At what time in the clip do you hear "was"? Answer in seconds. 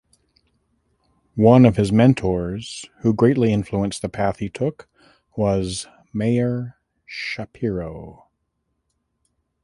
5.37-5.85